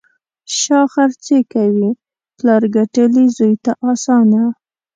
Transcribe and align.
شا 0.57 0.79
خرڅي 0.93 1.37
کوي: 1.53 1.89
پلار 2.37 2.63
ګټلي، 2.75 3.25
زوی 3.37 3.53
ته 3.63 3.71
اسانه. 3.91 4.43